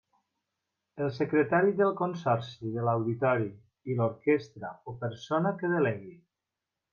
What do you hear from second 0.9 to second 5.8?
El Secretari del Consorci de L'Auditori i l'orquestra o persona que